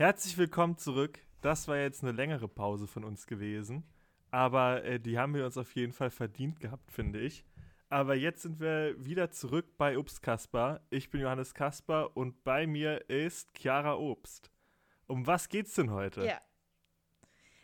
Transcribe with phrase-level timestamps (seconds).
[0.00, 1.18] Herzlich willkommen zurück.
[1.42, 3.84] Das war jetzt eine längere Pause von uns gewesen,
[4.30, 7.44] aber äh, die haben wir uns auf jeden Fall verdient gehabt, finde ich.
[7.90, 10.80] Aber jetzt sind wir wieder zurück bei Obst Kasper.
[10.88, 14.50] Ich bin Johannes Kasper und bei mir ist Chiara Obst.
[15.06, 16.24] Um was geht's denn heute?
[16.24, 16.40] Ja.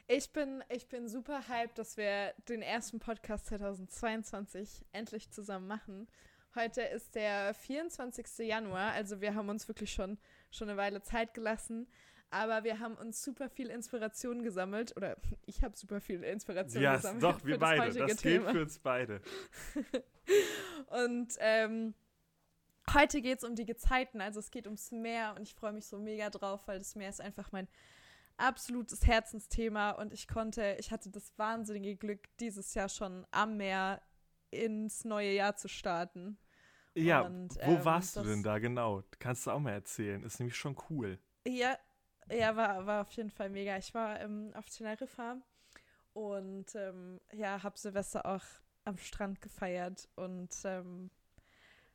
[0.07, 6.07] Ich bin, ich bin super hyped, dass wir den ersten Podcast 2022 endlich zusammen machen.
[6.55, 8.27] Heute ist der 24.
[8.47, 10.19] Januar, also wir haben uns wirklich schon,
[10.51, 11.89] schon eine Weile Zeit gelassen.
[12.31, 14.97] Aber wir haben uns super viel Inspiration gesammelt.
[14.97, 15.17] Oder
[15.47, 17.23] ich habe super viel Inspiration ja, gesammelt.
[17.23, 17.99] Ja, doch, wir das beide.
[18.07, 19.21] Das gilt für uns beide.
[21.05, 21.95] und ähm,
[22.93, 24.21] heute geht es um die Gezeiten.
[24.21, 25.35] Also es geht ums Meer.
[25.37, 27.69] Und ich freue mich so mega drauf, weil das Meer ist einfach mein
[28.37, 29.93] absolutes Herzensthema.
[29.93, 34.03] Und ich konnte, ich hatte das wahnsinnige Glück, dieses Jahr schon am Meer
[34.51, 36.39] ins neue Jahr zu starten.
[36.95, 39.03] Ja, und, wo ähm, warst du denn da genau?
[39.19, 40.23] Kannst du auch mal erzählen.
[40.23, 41.19] Ist nämlich schon cool.
[41.47, 41.77] Ja,
[42.31, 43.77] ja, war, war auf jeden Fall mega.
[43.77, 45.37] Ich war ähm, auf Teneriffa
[46.13, 48.45] und ähm, ja, habe Silvester auch
[48.85, 51.11] am Strand gefeiert und ähm,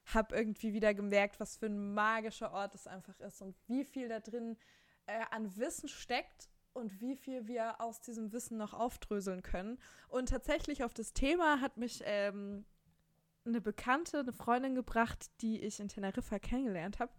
[0.05, 4.09] habe irgendwie wieder gemerkt, was für ein magischer Ort es einfach ist und wie viel
[4.09, 4.57] da drin
[5.05, 9.77] äh, an Wissen steckt und wie viel wir aus diesem Wissen noch aufdröseln können.
[10.09, 12.65] Und tatsächlich auf das Thema hat mich ähm,
[13.45, 17.11] eine Bekannte, eine Freundin gebracht, die ich in Teneriffa kennengelernt habe.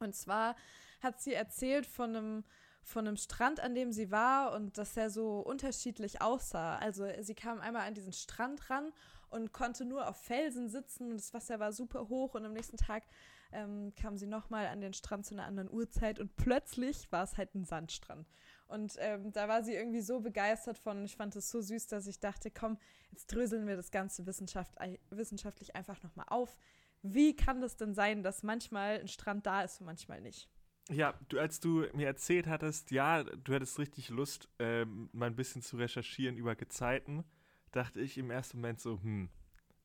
[0.00, 0.56] Und zwar
[1.04, 2.44] hat sie erzählt von einem,
[2.82, 6.76] von einem Strand, an dem sie war und dass er so unterschiedlich aussah.
[6.78, 8.92] Also sie kam einmal an diesen Strand ran
[9.30, 12.76] und konnte nur auf Felsen sitzen und das Wasser war super hoch und am nächsten
[12.76, 13.04] Tag
[13.52, 17.36] ähm, kam sie nochmal an den Strand zu einer anderen Uhrzeit und plötzlich war es
[17.36, 18.28] halt ein Sandstrand.
[18.66, 22.06] Und ähm, da war sie irgendwie so begeistert von, ich fand es so süß, dass
[22.06, 22.78] ich dachte, komm,
[23.10, 24.74] jetzt dröseln wir das Ganze Wissenschaft,
[25.10, 26.56] wissenschaftlich einfach nochmal auf.
[27.02, 30.48] Wie kann das denn sein, dass manchmal ein Strand da ist und manchmal nicht?
[30.90, 35.36] Ja, du, als du mir erzählt hattest, ja, du hattest richtig Lust, ähm, mal ein
[35.36, 37.24] bisschen zu recherchieren über Gezeiten,
[37.72, 39.30] dachte ich im ersten Moment so, hm,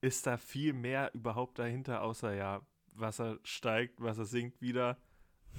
[0.01, 2.61] ist da viel mehr überhaupt dahinter, außer ja,
[2.93, 4.97] Wasser steigt, Wasser sinkt wieder,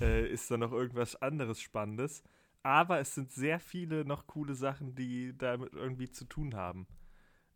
[0.00, 2.22] äh, ist da noch irgendwas anderes Spannendes.
[2.62, 6.86] Aber es sind sehr viele noch coole Sachen, die damit irgendwie zu tun haben.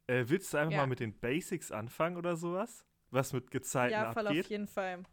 [0.07, 0.79] Äh, willst du einfach ja.
[0.79, 2.87] mal mit den Basics anfangen oder sowas?
[3.11, 4.47] Was mit Gezeiten ja, voll abgeht?
[4.47, 5.05] auf jeden Fall.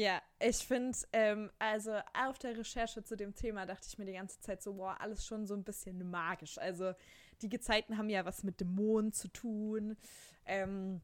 [0.00, 4.14] Ja, ich finde, ähm, also auf der Recherche zu dem Thema dachte ich mir die
[4.14, 6.56] ganze Zeit so, boah, alles schon so ein bisschen magisch.
[6.56, 6.94] Also
[7.42, 9.98] die Gezeiten haben ja was mit Mond zu tun.
[10.46, 11.02] Ähm,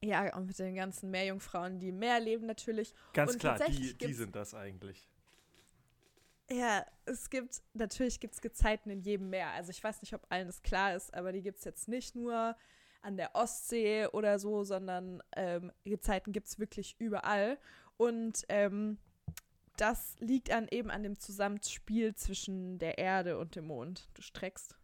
[0.00, 2.94] ja, und mit den ganzen Meerjungfrauen, die im Meer leben natürlich.
[3.12, 5.10] Ganz und klar, die, die sind das eigentlich.
[6.48, 9.50] Ja, es gibt, natürlich gibt es Gezeiten in jedem Meer.
[9.50, 12.14] Also ich weiß nicht, ob allen das klar ist, aber die gibt es jetzt nicht
[12.14, 12.56] nur
[13.00, 17.58] an der Ostsee oder so, sondern ähm, Gezeiten gibt es wirklich überall.
[18.02, 18.98] Und ähm,
[19.76, 24.08] das liegt an eben an dem Zusammenspiel zwischen der Erde und dem Mond.
[24.14, 24.76] Du streckst.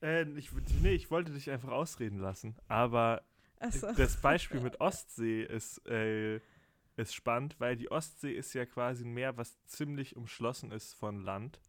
[0.00, 0.50] Äh, ich,
[0.80, 2.54] nee, ich wollte dich einfach ausreden lassen.
[2.68, 3.22] Aber
[3.70, 3.90] so.
[3.92, 6.36] das Beispiel mit Ostsee ist, äh,
[6.96, 11.20] ist spannend, weil die Ostsee ist ja quasi ein Meer, was ziemlich umschlossen ist von
[11.20, 11.60] Land.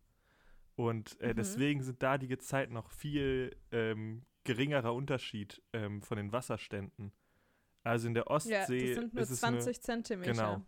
[0.75, 1.37] Und äh, mhm.
[1.37, 7.13] deswegen sind da die Gezeiten noch viel ähm, geringerer Unterschied ähm, von den Wasserständen.
[7.83, 8.51] Also in der Ostsee.
[8.51, 10.31] Ja, das sind nur 20 eine, Zentimeter.
[10.31, 10.65] Genau.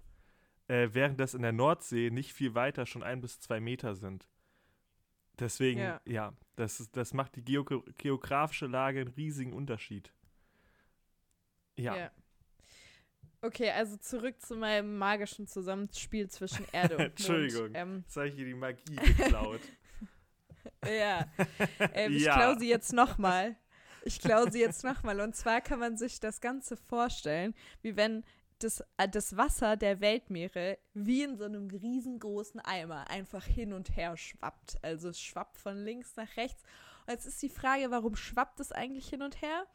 [0.68, 4.28] Äh, während das in der Nordsee nicht viel weiter schon ein bis zwei Meter sind.
[5.40, 7.64] Deswegen, ja, ja das, das macht die Geo
[7.98, 10.12] geografische Lage einen riesigen Unterschied.
[11.78, 11.96] Ja.
[11.96, 12.12] ja.
[13.42, 17.10] Okay, also zurück zu meinem magischen Zusammenspiel zwischen Erde und Mond.
[17.12, 19.62] Entschuldigung, ähm, jetzt habe ich hier die Magie geklaut.
[20.86, 21.28] ja,
[21.94, 22.36] ähm, ich ja.
[22.36, 23.56] klaue sie jetzt nochmal.
[24.04, 25.20] Ich klaue sie jetzt nochmal.
[25.20, 28.24] Und zwar kann man sich das Ganze vorstellen, wie wenn
[28.66, 33.96] das, äh, das Wasser der Weltmeere wie in so einem riesengroßen Eimer einfach hin und
[33.96, 34.78] her schwappt.
[34.82, 36.64] Also es schwappt von links nach rechts.
[37.06, 39.66] Und jetzt ist die Frage, warum schwappt es eigentlich hin und her?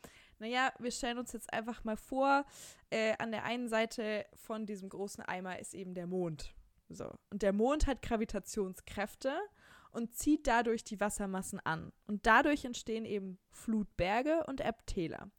[0.41, 2.45] Naja, wir stellen uns jetzt einfach mal vor,
[2.91, 6.55] äh, an der einen Seite von diesem großen Eimer ist eben der Mond.
[6.89, 7.13] So.
[7.31, 9.33] Und der Mond hat Gravitationskräfte
[9.93, 11.93] und zieht dadurch die Wassermassen an.
[12.07, 15.31] Und dadurch entstehen eben Flutberge und Erbtäler.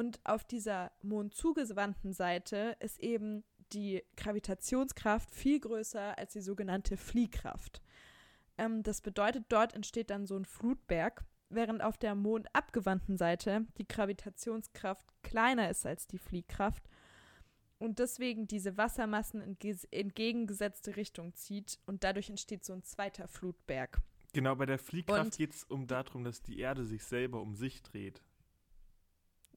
[0.00, 3.44] Und auf dieser mondzugewandten Seite ist eben
[3.74, 7.82] die Gravitationskraft viel größer als die sogenannte Fliehkraft.
[8.56, 13.86] Ähm, das bedeutet, dort entsteht dann so ein Flutberg, während auf der mondabgewandten Seite die
[13.86, 16.88] Gravitationskraft kleiner ist als die Fliehkraft
[17.76, 19.58] und deswegen diese Wassermassen in
[19.90, 24.00] entgegengesetzte Richtung zieht und dadurch entsteht so ein zweiter Flutberg.
[24.32, 27.82] Genau, bei der Fliehkraft geht es um darum, dass die Erde sich selber um sich
[27.82, 28.22] dreht.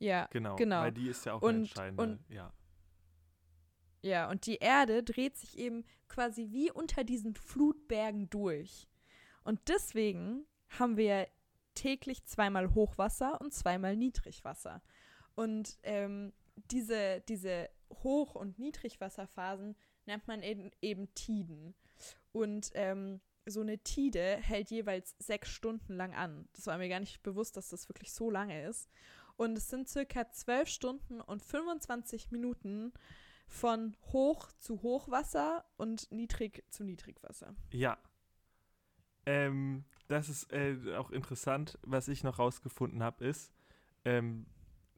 [0.03, 0.55] Ja, genau.
[0.55, 0.81] genau.
[0.81, 1.99] Weil die ist ja auch und, entscheidend.
[1.99, 2.51] Und, ja.
[4.01, 8.89] Ja, und die Erde dreht sich eben quasi wie unter diesen Flutbergen durch.
[9.45, 10.45] Und deswegen
[10.77, 11.27] haben wir
[11.73, 14.81] täglich zweimal Hochwasser und zweimal Niedrigwasser.
[15.35, 16.33] Und ähm,
[16.69, 17.69] diese, diese
[18.03, 19.75] Hoch- und Niedrigwasserphasen
[20.05, 21.75] nennt man eben, eben Tiden.
[22.33, 26.47] Und ähm, so eine Tide hält jeweils sechs Stunden lang an.
[26.53, 28.89] Das war mir gar nicht bewusst, dass das wirklich so lange ist.
[29.35, 32.93] Und es sind circa zwölf Stunden und 25 Minuten
[33.47, 37.55] von Hoch zu Hochwasser und Niedrig zu Niedrigwasser.
[37.71, 37.97] Ja.
[39.25, 41.77] Ähm, das ist äh, auch interessant.
[41.83, 43.53] Was ich noch rausgefunden habe, ist,
[44.05, 44.45] ähm,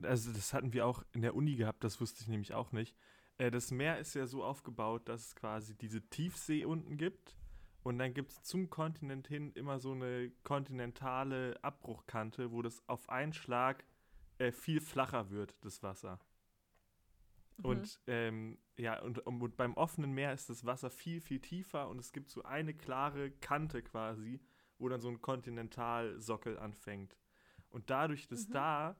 [0.02, 2.96] also das hatten wir auch in der Uni gehabt, das wusste ich nämlich auch nicht.
[3.38, 7.38] Äh, das Meer ist ja so aufgebaut, dass es quasi diese Tiefsee unten gibt.
[7.84, 13.10] Und dann gibt es zum Kontinent hin immer so eine kontinentale Abbruchkante, wo das auf
[13.10, 13.86] einen Schlag
[14.38, 16.20] äh, viel flacher wird, das Wasser.
[17.58, 17.66] Mhm.
[17.66, 22.00] Und ähm, ja, und, und, beim offenen Meer ist das Wasser viel, viel tiefer und
[22.00, 24.42] es gibt so eine klare Kante quasi,
[24.78, 27.18] wo dann so ein Kontinentalsockel anfängt.
[27.70, 28.54] Und dadurch, dass mhm.
[28.54, 28.98] da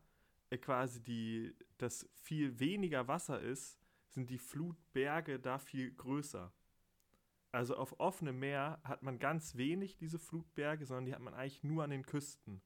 [0.50, 3.80] äh, quasi die, das viel weniger Wasser ist,
[4.10, 6.54] sind die Flutberge da viel größer.
[7.52, 11.64] Also auf offenem Meer hat man ganz wenig diese Flutberge, sondern die hat man eigentlich
[11.64, 12.62] nur an den Küsten.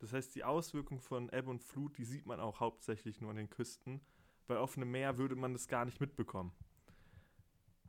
[0.00, 3.36] Das heißt, die Auswirkung von Ebbe und Flut, die sieht man auch hauptsächlich nur an
[3.36, 4.00] den Küsten.
[4.46, 6.52] Bei offenem Meer würde man das gar nicht mitbekommen.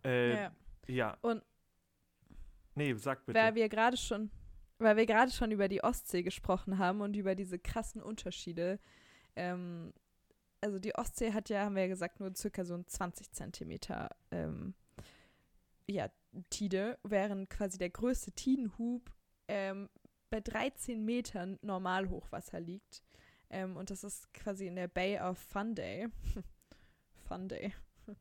[0.03, 0.55] Äh, ja.
[0.87, 1.17] ja.
[1.21, 1.41] Und
[2.75, 3.39] nee, sag bitte.
[3.39, 4.29] Weil wir gerade schon,
[4.77, 8.79] weil wir gerade schon über die Ostsee gesprochen haben und über diese krassen Unterschiede.
[9.35, 9.93] Ähm,
[10.59, 14.09] also die Ostsee hat ja, haben wir ja gesagt, nur circa so ein 20 Zentimeter
[14.31, 14.75] ähm,
[15.87, 16.09] ja,
[16.49, 19.11] Tide, während quasi der größte Tidenhub
[19.47, 19.89] ähm,
[20.31, 23.03] bei 13 Metern Normalhochwasser liegt.
[23.51, 26.07] Ähm, und das ist quasi in der Bay of Funday.
[27.27, 27.73] Funday.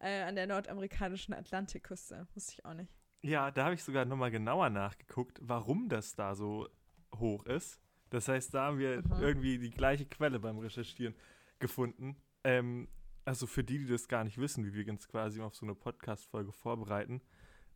[0.00, 2.26] äh, an der nordamerikanischen Atlantikküste.
[2.34, 2.92] Wusste ich auch nicht.
[3.22, 6.68] Ja, da habe ich sogar nochmal genauer nachgeguckt, warum das da so
[7.14, 7.78] hoch ist.
[8.08, 9.20] Das heißt, da haben wir mhm.
[9.20, 11.14] irgendwie die gleiche Quelle beim Recherchieren
[11.58, 12.16] gefunden.
[12.42, 12.88] Ähm,
[13.26, 15.74] also für die, die das gar nicht wissen, wie wir uns quasi auf so eine
[15.74, 17.20] Podcast-Folge vorbereiten,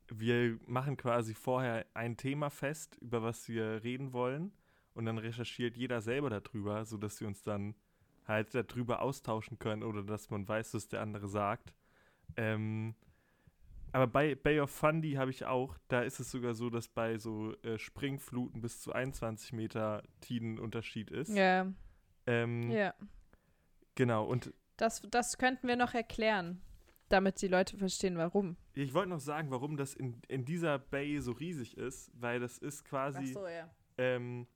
[0.08, 4.52] wir machen quasi vorher ein Thema fest, über was wir reden wollen.
[4.94, 7.74] Und dann recherchiert jeder selber darüber, sodass wir uns dann
[8.26, 11.74] halt darüber austauschen können oder dass man weiß, was der andere sagt.
[12.36, 12.94] Ähm,
[13.92, 17.18] aber bei Bay of Fundy habe ich auch, da ist es sogar so, dass bei
[17.18, 21.36] so äh, Springfluten bis zu 21 Meter Tidenunterschied ist.
[21.36, 21.72] Ja.
[22.26, 22.94] Ähm, ja.
[23.94, 24.52] Genau, und.
[24.76, 26.60] Das, das könnten wir noch erklären
[27.14, 28.56] damit die Leute verstehen, warum.
[28.74, 32.58] Ich wollte noch sagen, warum das in, in dieser Bay so riesig ist, weil das
[32.58, 33.28] ist quasi.
[33.30, 33.70] Ach so, ja.
[33.96, 34.48] Ähm,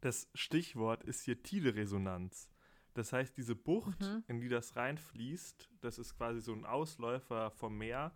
[0.00, 2.48] das Stichwort ist hier Tide-Resonanz.
[2.94, 4.22] Das heißt, diese Bucht, mhm.
[4.28, 8.12] in die das reinfließt, das ist quasi so ein Ausläufer vom Meer,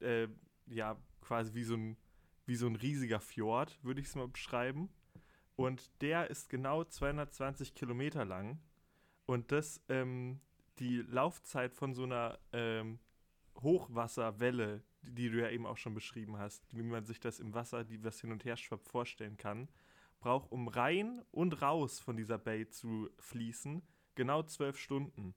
[0.00, 0.28] äh,
[0.66, 1.98] ja, quasi wie so ein,
[2.46, 4.88] wie so ein riesiger Fjord, würde ich es mal beschreiben.
[5.56, 8.58] Und der ist genau 220 Kilometer lang.
[9.26, 10.40] Und das ähm,
[10.78, 12.98] die Laufzeit von so einer ähm,
[13.60, 17.84] Hochwasserwelle, die, du ja eben auch schon beschrieben hast, wie man sich das im Wasser,
[17.84, 19.68] die was hin und her schwappt, vorstellen kann,
[20.18, 23.82] braucht, um rein und raus von dieser Bay zu fließen,
[24.14, 25.34] genau zwölf Stunden.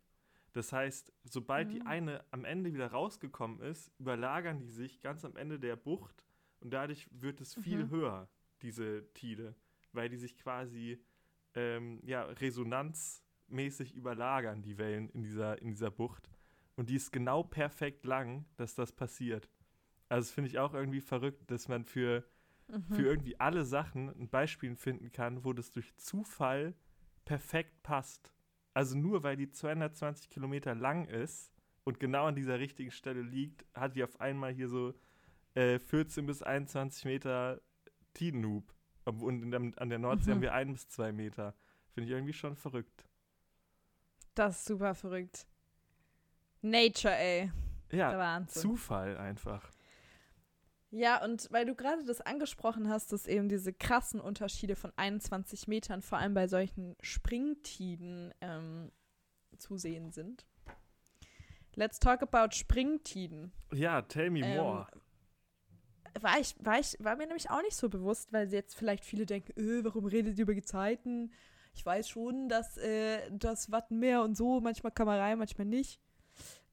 [0.53, 1.71] Das heißt, sobald mhm.
[1.71, 6.23] die eine am Ende wieder rausgekommen ist, überlagern die sich ganz am Ende der Bucht
[6.59, 7.89] und dadurch wird es viel mhm.
[7.91, 8.29] höher,
[8.61, 9.55] diese Tide,
[9.93, 10.99] weil die sich quasi
[11.53, 16.29] ähm, ja, Resonanz mäßig überlagern, die Wellen in dieser, in dieser Bucht.
[16.75, 19.49] Und die ist genau perfekt lang, dass das passiert.
[20.07, 22.23] Also das finde ich auch irgendwie verrückt, dass man für,
[22.67, 22.93] mhm.
[22.93, 26.73] für irgendwie alle Sachen ein Beispiel finden kann, wo das durch Zufall
[27.25, 28.33] perfekt passt.
[28.73, 31.51] Also nur weil die 220 Kilometer lang ist
[31.83, 34.93] und genau an dieser richtigen Stelle liegt, hat die auf einmal hier so
[35.55, 37.61] äh, 14 bis 21 Meter
[38.13, 38.73] Tidenhub.
[39.05, 40.35] Und an der Nordsee mhm.
[40.35, 41.55] haben wir ein bis zwei Meter.
[41.91, 43.08] Finde ich irgendwie schon verrückt.
[44.35, 45.45] Das ist super verrückt.
[46.61, 47.51] Nature, ey.
[47.91, 48.61] Ja, Der Wahnsinn.
[48.61, 49.69] Zufall einfach.
[50.91, 55.67] Ja, und weil du gerade das angesprochen hast, dass eben diese krassen Unterschiede von 21
[55.67, 58.91] Metern, vor allem bei solchen Springtiden, ähm,
[59.57, 60.45] zu sehen sind.
[61.75, 63.51] Let's talk about Springtiden.
[63.73, 64.87] Ja, tell me ähm, more.
[66.19, 69.25] War, ich, war, ich, war mir nämlich auch nicht so bewusst, weil jetzt vielleicht viele
[69.25, 71.31] denken, öh, warum redet ihr über Gezeiten?
[71.73, 75.99] Ich weiß schon, dass äh, das Wattenmeer und so, manchmal kann man rein, manchmal nicht.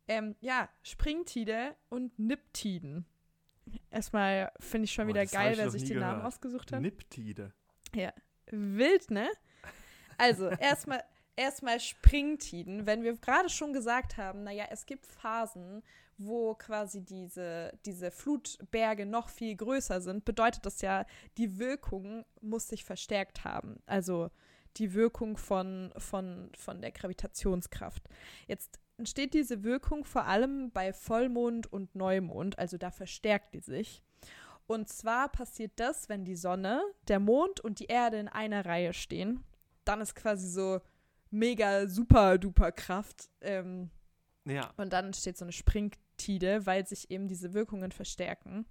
[0.09, 3.07] Ähm, ja, Springtide und Niptiden.
[3.91, 6.13] Erstmal finde ich schon oh, wieder geil, wer sich den gehört.
[6.13, 6.81] Namen ausgesucht hat.
[6.81, 7.53] Niptide.
[7.95, 8.13] Ja,
[8.51, 9.29] wild, ne?
[10.19, 11.03] Also, erstmal
[11.37, 15.83] erstmal Springtiden, wenn wir gerade schon gesagt haben, naja, es gibt Phasen,
[16.19, 21.05] wo quasi diese, diese Flutberge noch viel größer sind, bedeutet das ja,
[21.37, 23.83] die Wirkung muss sich verstärkt haben.
[23.85, 24.31] Also
[24.77, 28.03] die Wirkung von, von, von der Gravitationskraft.
[28.47, 34.03] Jetzt entsteht diese Wirkung vor allem bei Vollmond und Neumond, also da verstärkt die sich.
[34.67, 38.93] Und zwar passiert das, wenn die Sonne, der Mond und die Erde in einer Reihe
[38.93, 39.45] stehen.
[39.85, 40.81] Dann ist quasi so
[41.31, 43.31] mega super duper Kraft.
[43.41, 43.91] Ähm,
[44.45, 44.73] ja.
[44.77, 48.67] Und dann entsteht so eine Springtide, weil sich eben diese Wirkungen verstärken.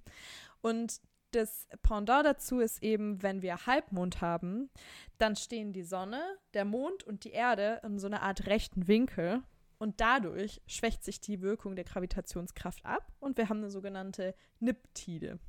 [0.62, 1.00] Und
[1.36, 4.70] das Pendant dazu ist eben, wenn wir Halbmond haben,
[5.18, 6.22] dann stehen die Sonne,
[6.54, 9.44] der Mond und die Erde in so einer Art rechten Winkel.
[9.78, 15.40] Und dadurch schwächt sich die Wirkung der Gravitationskraft ab und wir haben eine sogenannte Niptide.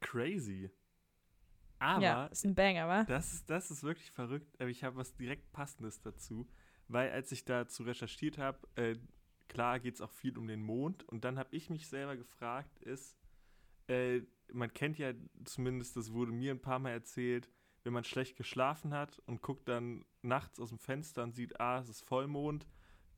[0.00, 0.70] Crazy.
[1.78, 2.02] Aber.
[2.02, 3.04] Ja, ist ein Banger, wa?
[3.04, 4.60] Das ist, das ist wirklich verrückt.
[4.60, 6.48] Aber ich habe was direkt Passendes dazu.
[6.88, 8.96] Weil, als ich dazu recherchiert habe, äh,
[9.48, 11.04] klar geht es auch viel um den Mond.
[11.04, 13.16] Und dann habe ich mich selber gefragt, ist,
[13.88, 14.22] äh,
[14.52, 15.12] man kennt ja
[15.44, 17.50] zumindest, das wurde mir ein paar Mal erzählt,
[17.84, 21.78] wenn man schlecht geschlafen hat und guckt dann nachts aus dem Fenster und sieht, ah,
[21.78, 22.66] es ist Vollmond.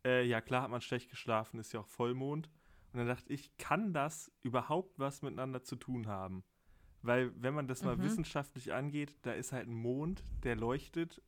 [0.05, 2.51] Äh, ja, klar hat man schlecht geschlafen, ist ja auch Vollmond.
[2.93, 6.45] Und dann dachte ich, kann das überhaupt was miteinander zu tun haben?
[7.03, 8.03] Weil, wenn man das mal mhm.
[8.03, 11.23] wissenschaftlich angeht, da ist halt ein Mond, der leuchtet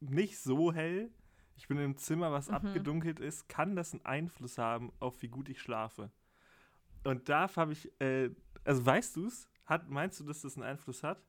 [0.00, 1.10] nicht so hell.
[1.56, 2.54] Ich bin im Zimmer, was mhm.
[2.54, 3.48] abgedunkelt ist.
[3.48, 6.10] Kann das einen Einfluss haben auf wie gut ich schlafe?
[7.04, 8.30] Und da habe ich, äh,
[8.64, 9.48] also weißt du es?
[9.88, 11.22] Meinst du, dass das einen Einfluss hat?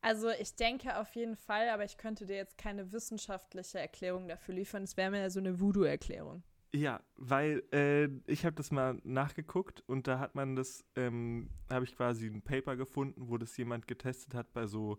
[0.00, 4.54] Also ich denke auf jeden Fall, aber ich könnte dir jetzt keine wissenschaftliche Erklärung dafür
[4.54, 4.82] liefern.
[4.82, 6.42] Es wäre mir ja so eine Voodoo-Erklärung.
[6.74, 11.84] Ja, weil äh, ich habe das mal nachgeguckt und da hat man das, ähm, habe
[11.84, 14.98] ich quasi ein Paper gefunden, wo das jemand getestet hat bei so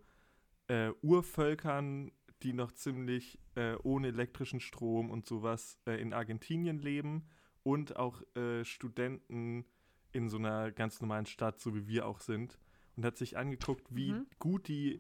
[0.69, 2.11] äh, Urvölkern,
[2.43, 7.27] die noch ziemlich äh, ohne elektrischen Strom und sowas äh, in Argentinien leben
[7.65, 9.65] und auch äh, Studenten
[10.11, 12.59] in so einer ganz normalen Stadt, so wie wir auch sind,
[12.95, 14.27] und hat sich angeguckt, wie mhm.
[14.37, 14.99] gut die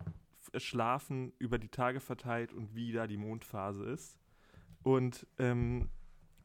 [0.57, 4.17] schlafen über die Tage verteilt und wie da die Mondphase ist.
[4.81, 5.89] Und ähm,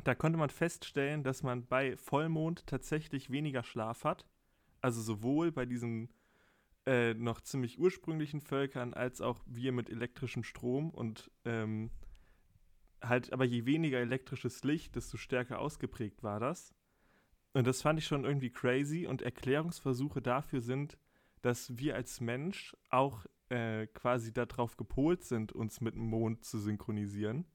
[0.05, 4.27] da konnte man feststellen, dass man bei Vollmond tatsächlich weniger Schlaf hat.
[4.83, 6.11] Also sowohl bei diesen
[6.87, 11.91] äh, noch ziemlich ursprünglichen Völkern als auch wir mit elektrischem Strom und ähm,
[13.03, 16.75] halt, aber je weniger elektrisches Licht, desto stärker ausgeprägt war das.
[17.53, 20.99] Und das fand ich schon irgendwie crazy und Erklärungsversuche dafür sind,
[21.43, 26.59] dass wir als Mensch auch äh, quasi darauf gepolt sind, uns mit dem Mond zu
[26.59, 27.47] synchronisieren.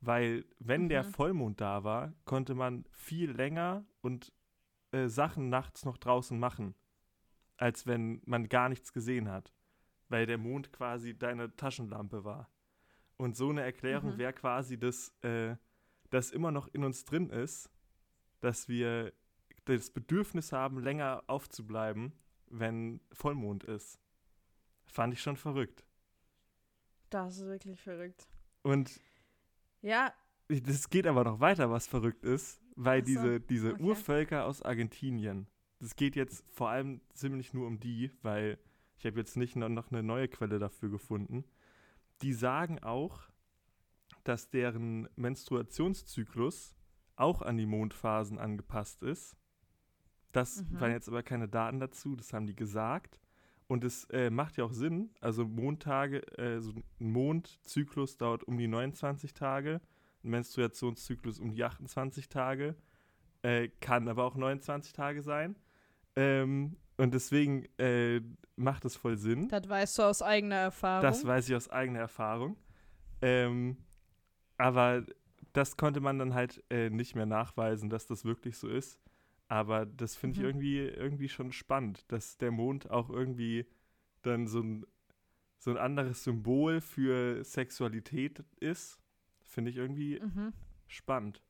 [0.00, 0.88] Weil wenn mhm.
[0.88, 4.32] der Vollmond da war, konnte man viel länger und
[4.92, 6.74] äh, Sachen nachts noch draußen machen,
[7.56, 9.52] als wenn man gar nichts gesehen hat.
[10.08, 12.50] Weil der Mond quasi deine Taschenlampe war.
[13.16, 14.18] Und so eine Erklärung mhm.
[14.18, 15.56] wäre quasi, dass äh,
[16.10, 17.70] das immer noch in uns drin ist,
[18.40, 19.12] dass wir
[19.64, 22.12] das Bedürfnis haben, länger aufzubleiben,
[22.46, 23.98] wenn Vollmond ist.
[24.86, 25.84] Fand ich schon verrückt.
[27.10, 28.28] Das ist wirklich verrückt.
[28.62, 29.00] Und
[29.80, 30.12] ja.
[30.48, 33.06] Das geht aber noch weiter, was verrückt ist, weil so.
[33.06, 33.82] diese, diese okay.
[33.82, 35.46] Urvölker aus Argentinien,
[35.78, 38.58] das geht jetzt vor allem ziemlich nur um die, weil
[38.96, 41.44] ich habe jetzt nicht noch eine neue Quelle dafür gefunden.
[42.22, 43.28] Die sagen auch,
[44.24, 46.74] dass deren Menstruationszyklus
[47.16, 49.36] auch an die Mondphasen angepasst ist.
[50.32, 50.80] Das mhm.
[50.80, 53.20] waren jetzt aber keine Daten dazu, das haben die gesagt.
[53.66, 55.10] Und es äh, macht ja auch Sinn.
[55.20, 59.80] Also Mondtage, äh, so ein Mondzyklus dauert um die 29 Tage,
[60.22, 62.74] ein Menstruationszyklus um die 28 Tage,
[63.42, 65.56] äh, kann aber auch 29 Tage sein.
[66.16, 68.20] Ähm, und deswegen äh,
[68.56, 69.48] macht es voll Sinn.
[69.48, 71.02] Das weißt du aus eigener Erfahrung.
[71.02, 72.56] Das weiß ich aus eigener Erfahrung.
[73.20, 73.76] Ähm,
[74.58, 75.04] aber
[75.52, 79.00] das konnte man dann halt äh, nicht mehr nachweisen, dass das wirklich so ist.
[79.48, 80.40] Aber das finde mhm.
[80.40, 83.66] ich irgendwie, irgendwie schon spannend, dass der Mond auch irgendwie
[84.22, 84.86] dann so ein,
[85.58, 88.98] so ein anderes Symbol für Sexualität ist.
[89.42, 90.52] Finde ich irgendwie mhm.
[90.86, 91.42] spannend.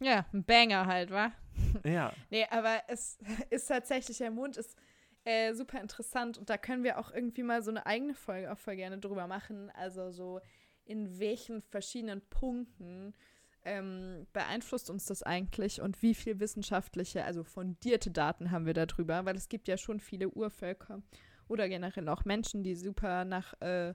[0.00, 1.32] Ja, ein Banger halt, wa?
[1.84, 2.12] Ja.
[2.30, 3.18] nee, aber es
[3.50, 4.76] ist tatsächlich, der Mond ist
[5.24, 8.58] äh, super interessant und da können wir auch irgendwie mal so eine eigene Folge auch
[8.58, 9.70] voll gerne drüber machen.
[9.70, 10.40] Also so
[10.84, 13.14] in welchen verschiedenen Punkten
[13.64, 19.24] ähm, beeinflusst uns das eigentlich und wie viel wissenschaftliche, also fundierte Daten haben wir darüber?
[19.24, 21.02] Weil es gibt ja schon viele Urvölker
[21.48, 23.94] oder generell auch Menschen, die super nach, äh,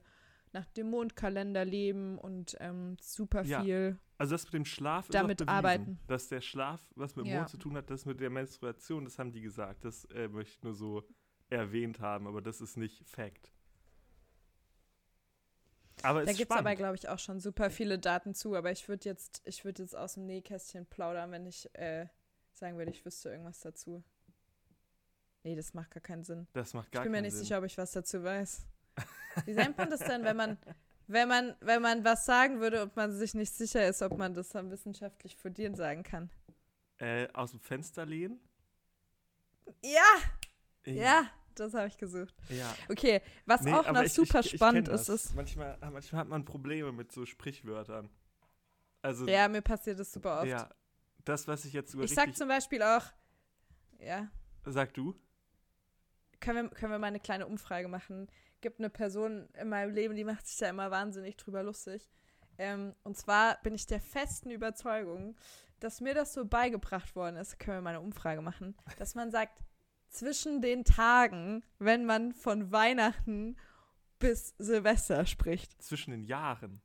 [0.51, 3.63] nach dem Mondkalender leben und ähm, super ja.
[3.63, 3.97] viel.
[4.21, 5.99] Also das mit dem Schlaf damit ist arbeiten.
[6.05, 7.37] Dass der Schlaf, was mit dem ja.
[7.37, 9.83] Mond zu tun hat, das mit der Menstruation, das haben die gesagt.
[9.83, 11.03] Das äh, möchte ich nur so
[11.49, 13.51] erwähnt haben, aber das ist nicht Fact.
[16.03, 18.55] Aber da gibt es aber, glaube ich, auch schon super viele Daten zu.
[18.55, 22.05] Aber ich würde jetzt, ich würde jetzt aus dem Nähkästchen plaudern, wenn ich äh,
[22.53, 24.03] sagen würde, ich wüsste irgendwas dazu.
[25.43, 26.47] Nee, das macht gar keinen Sinn.
[26.53, 27.11] Das macht gar keinen Sinn.
[27.11, 27.43] Ich bin mir nicht Sinn.
[27.43, 28.67] sicher, ob ich was dazu weiß.
[29.45, 30.59] Wie nennt man das denn, wenn man,
[31.11, 34.33] wenn man, wenn man was sagen würde und man sich nicht sicher ist, ob man
[34.33, 36.29] das dann wissenschaftlich fundieren sagen kann?
[36.97, 38.39] Äh, aus dem Fenster lehnen?
[39.83, 40.01] Ja!
[40.85, 42.33] Ja, ja das habe ich gesucht.
[42.49, 42.73] Ja.
[42.89, 45.35] Okay, was nee, auch noch ich, super ich, ich, spannend ist, ist.
[45.35, 48.09] Manchmal, manchmal hat man Probleme mit so Sprichwörtern.
[49.01, 50.47] Also, ja, mir passiert das super oft.
[50.47, 50.69] Ja,
[51.25, 53.03] das, was ich jetzt über Ich sag zum Beispiel auch,
[53.99, 54.29] ja.
[54.65, 55.15] Sag du?
[56.39, 58.27] Können wir, können wir mal eine kleine Umfrage machen?
[58.61, 62.09] Gibt eine Person in meinem Leben, die macht sich da immer wahnsinnig drüber lustig.
[62.57, 65.35] Ähm, und zwar bin ich der festen Überzeugung,
[65.79, 69.31] dass mir das so beigebracht worden ist, können wir mal eine Umfrage machen, dass man
[69.31, 69.63] sagt,
[70.09, 73.57] zwischen den Tagen, wenn man von Weihnachten
[74.19, 75.81] bis Silvester spricht.
[75.81, 76.81] Zwischen den Jahren.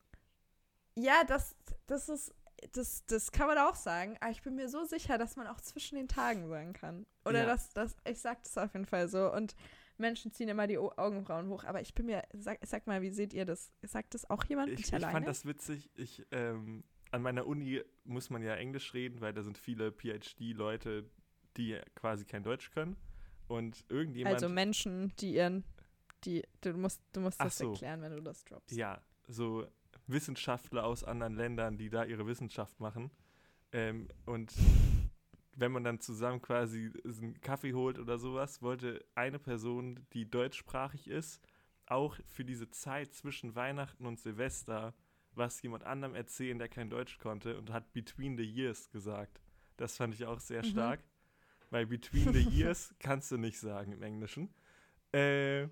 [0.94, 1.54] Ja, das,
[1.86, 2.34] das ist,
[2.72, 5.60] das, das kann man auch sagen, aber ich bin mir so sicher, dass man auch
[5.60, 7.06] zwischen den Tagen sagen kann.
[7.24, 7.46] Oder ja.
[7.46, 9.30] dass, dass, ich sag das auf jeden Fall so.
[9.32, 9.54] Und
[9.98, 13.32] Menschen ziehen immer die Augenbrauen hoch, aber ich bin mir, sag, sag mal, wie seht
[13.32, 13.72] ihr das?
[13.82, 14.70] Sagt das auch jemand?
[14.70, 15.90] Ich, ich fand das witzig.
[15.94, 21.08] Ich, ähm, an meiner Uni muss man ja Englisch reden, weil da sind viele PhD-Leute,
[21.56, 22.96] die quasi kein Deutsch können.
[23.48, 24.34] Und irgendjemand.
[24.34, 25.64] Also Menschen, die ihren.
[26.24, 27.70] Die, du musst, du musst das so.
[27.70, 28.76] erklären, wenn du das droppst.
[28.76, 29.66] Ja, so
[30.06, 33.10] Wissenschaftler aus anderen Ländern, die da ihre Wissenschaft machen.
[33.72, 34.52] Ähm, und
[35.56, 41.08] wenn man dann zusammen quasi einen Kaffee holt oder sowas, wollte eine Person, die deutschsprachig
[41.08, 41.40] ist,
[41.86, 44.94] auch für diese Zeit zwischen Weihnachten und Silvester
[45.36, 49.40] was jemand anderem erzählen, der kein Deutsch konnte und hat Between the Years gesagt.
[49.76, 50.68] Das fand ich auch sehr mhm.
[50.68, 51.00] stark.
[51.70, 54.54] Weil Between the Years kannst du nicht sagen im Englischen.
[55.12, 55.64] Äh,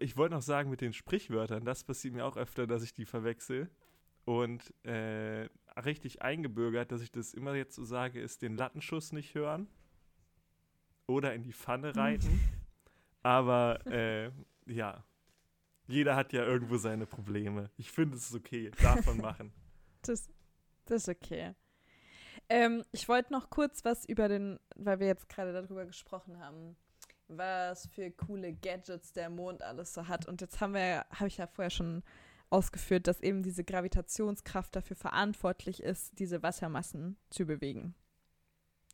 [0.00, 3.06] ich wollte noch sagen mit den Sprichwörtern, das passiert mir auch öfter, dass ich die
[3.06, 3.70] verwechsel.
[4.24, 9.34] Und äh, richtig eingebürgert, dass ich das immer jetzt so sage, ist den Lattenschuss nicht
[9.34, 9.68] hören
[11.06, 12.40] oder in die Pfanne reiten.
[13.22, 14.30] Aber äh,
[14.66, 15.04] ja,
[15.86, 17.70] jeder hat ja irgendwo seine Probleme.
[17.76, 19.52] Ich finde es ist okay, davon machen.
[20.02, 20.28] Das,
[20.86, 21.54] das ist okay.
[22.48, 26.76] Ähm, ich wollte noch kurz was über den, weil wir jetzt gerade darüber gesprochen haben,
[27.28, 30.26] was für coole Gadgets der Mond alles so hat.
[30.26, 32.02] Und jetzt haben wir, habe ich ja vorher schon
[32.52, 37.94] ausgeführt, dass eben diese Gravitationskraft dafür verantwortlich ist, diese Wassermassen zu bewegen.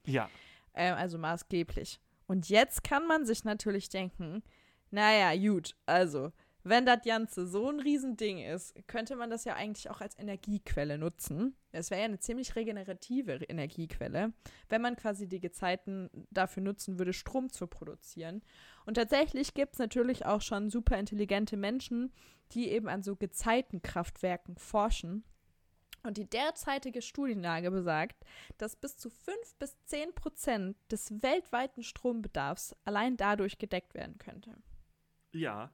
[0.05, 0.31] Ja.
[0.75, 2.01] Ähm, also maßgeblich.
[2.27, 4.43] Und jetzt kann man sich natürlich denken,
[4.91, 6.33] naja, gut, also
[6.69, 10.99] wenn das Ganze so ein Riesending ist, könnte man das ja eigentlich auch als Energiequelle
[10.99, 11.57] nutzen.
[11.73, 14.33] Es wäre ja eine ziemlich regenerative Energiequelle,
[14.69, 18.43] wenn man quasi die Gezeiten dafür nutzen würde, Strom zu produzieren.
[18.87, 22.13] Und tatsächlich gibt es natürlich auch schon super intelligente Menschen,
[22.53, 25.25] die eben an so Gezeitenkraftwerken forschen.
[26.03, 28.25] Und die derzeitige Studienlage besagt,
[28.57, 34.55] dass bis zu 5 bis 10 Prozent des weltweiten Strombedarfs allein dadurch gedeckt werden könnte.
[35.33, 35.71] Ja,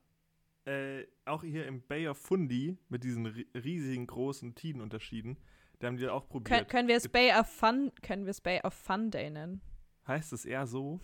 [0.67, 5.39] äh, auch hier im Bay of Fundy mit diesen riesigen großen Tidenunterschieden,
[5.79, 6.61] da haben die auch probiert.
[6.61, 9.61] Kön können wir es Bay of Fun, können wir es Bay of Fun Day nennen?
[10.07, 11.01] Heißt es eher so?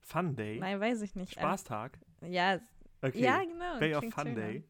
[0.00, 0.58] Fun Day?
[0.58, 1.32] Nein, weiß ich nicht.
[1.32, 1.98] Spaßtag?
[2.22, 2.60] Ja,
[3.02, 3.20] okay.
[3.20, 3.78] ja genau.
[3.78, 4.64] Bay of Fun Day.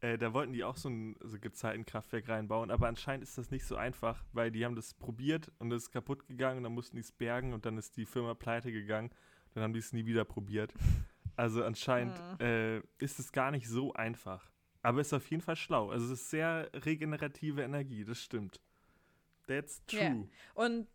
[0.00, 3.64] Äh, da wollten die auch so ein so Gezeitenkraftwerk reinbauen, aber anscheinend ist das nicht
[3.64, 6.96] so einfach, weil die haben das probiert und es ist kaputt gegangen und dann mussten
[6.96, 9.10] die es bergen und dann ist die Firma pleite gegangen.
[9.54, 10.74] Dann haben die es nie wieder probiert.
[11.36, 12.44] Also anscheinend mhm.
[12.44, 14.50] äh, ist es gar nicht so einfach.
[14.82, 15.90] Aber ist auf jeden Fall schlau.
[15.90, 18.60] Also es ist sehr regenerative Energie, das stimmt.
[19.46, 20.00] That's true.
[20.00, 20.24] Yeah.
[20.54, 20.88] Und,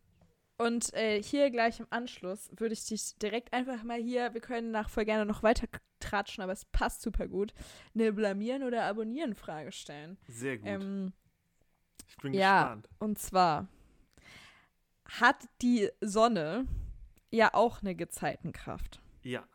[0.57, 4.71] und äh, hier gleich im Anschluss würde ich dich direkt einfach mal hier, wir können
[4.71, 5.67] nach voll gerne noch weiter
[5.99, 7.53] tratschen, aber es passt super gut,
[7.93, 10.17] eine Blamieren- oder Abonnieren-Frage stellen.
[10.27, 10.67] Sehr gut.
[10.67, 11.13] Ähm,
[12.07, 12.89] ich bin ja, gespannt.
[12.99, 13.67] Und zwar
[15.05, 16.65] hat die Sonne
[17.31, 19.01] ja auch eine Gezeitenkraft.
[19.23, 19.47] Ja.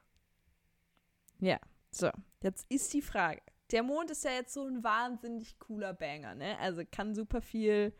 [1.42, 1.58] Ja,
[1.90, 2.08] so.
[2.40, 3.42] Jetzt ist die Frage.
[3.72, 6.56] Der Mond ist ja jetzt so ein wahnsinnig cooler Banger, ne?
[6.60, 7.92] Also kann super viel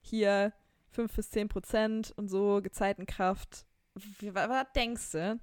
[0.00, 0.52] hier
[0.90, 3.66] 5 bis 10 Prozent und so Gezeitenkraft.
[3.94, 5.40] Was, denkst du?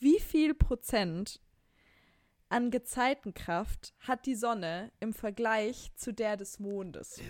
[0.00, 1.40] Wie viel Prozent
[2.48, 7.20] an Gezeitenkraft hat die Sonne im Vergleich zu der des Mondes?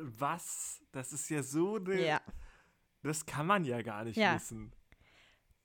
[0.00, 0.82] Was?
[0.90, 2.04] Das ist ja so eine.
[2.04, 2.20] Ja.
[3.02, 4.34] Das kann man ja gar nicht ja.
[4.34, 4.72] wissen.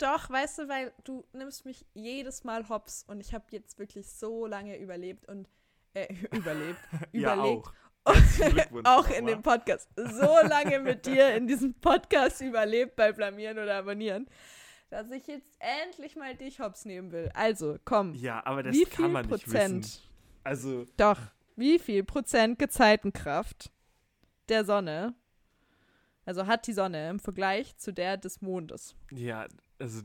[0.02, 4.10] Doch, weißt du, weil du nimmst mich jedes Mal hops und ich habe jetzt wirklich
[4.10, 5.48] so lange überlebt und
[5.94, 6.80] äh, überlebt,
[7.12, 7.68] ja, überlegt.
[8.04, 8.16] Auch,
[8.84, 9.88] auch in dem Podcast.
[9.96, 14.28] So lange mit dir in diesem Podcast überlebt bei Blamieren oder Abonnieren,
[14.90, 17.30] dass ich jetzt endlich mal dich hops nehmen will.
[17.36, 18.16] Also, komm.
[18.16, 20.10] Ja, aber das wie kann man Prozent, nicht wissen.
[20.44, 20.86] Also.
[20.98, 21.20] Doch.
[21.56, 23.72] Wie viel Prozent Gezeitenkraft
[24.50, 25.14] der Sonne,
[26.26, 28.96] also hat die Sonne im Vergleich zu der des Mondes?
[29.12, 29.48] Ja,
[29.80, 30.02] also